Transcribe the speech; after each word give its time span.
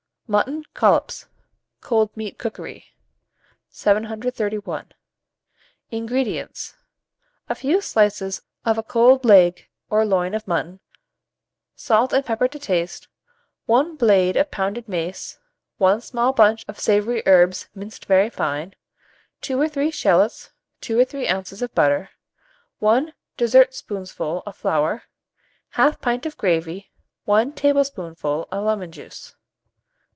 MUTTON 0.33 0.63
COLLOPS 0.73 1.27
(Cold 1.81 2.15
Meat 2.15 2.37
Cookery). 2.37 2.85
731. 3.67 4.93
INGREDIENTS. 5.91 6.77
A 7.49 7.55
few 7.55 7.81
slices 7.81 8.41
of 8.63 8.77
a 8.77 8.83
cold 8.83 9.25
leg 9.25 9.67
or 9.89 10.05
loin 10.05 10.33
of 10.33 10.47
mutton, 10.47 10.79
salt 11.75 12.13
and 12.13 12.25
pepper 12.25 12.47
to 12.47 12.57
taste, 12.57 13.09
1 13.65 13.97
blade 13.97 14.37
of 14.37 14.49
pounded 14.51 14.87
mace, 14.87 15.37
1 15.79 15.99
small 15.99 16.31
bunch 16.31 16.63
of 16.69 16.79
savoury 16.79 17.21
herbs 17.25 17.67
minced 17.75 18.05
very 18.05 18.29
fine, 18.29 18.73
2 19.41 19.59
or 19.59 19.67
3 19.67 19.91
shalots, 19.91 20.51
2 20.79 20.97
or 20.97 21.03
3 21.03 21.27
oz. 21.27 21.61
of 21.61 21.75
butter, 21.75 22.09
1 22.79 23.13
dessertspoonful 23.35 24.43
of 24.45 24.55
flour, 24.55 25.03
1/2 25.75 25.99
pint 25.99 26.25
of 26.25 26.37
gravy, 26.37 26.89
1 27.25 27.51
tablespoonful 27.51 28.47
of 28.49 28.63
lemon 28.63 28.93
juice. 28.93 29.35